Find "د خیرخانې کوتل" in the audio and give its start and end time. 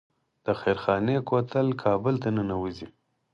0.45-1.67